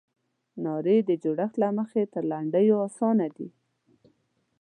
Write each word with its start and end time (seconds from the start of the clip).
نارې 0.63 0.97
د 1.09 1.11
جوړښت 1.23 1.55
له 1.63 1.69
مخې 1.77 2.01
تر 2.13 2.23
لنډیو 2.31 2.75
اسانه 2.87 3.27
دي. 3.35 3.49